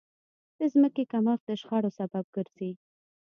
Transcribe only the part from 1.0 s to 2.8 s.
کمښت د شخړو سبب ګرځي.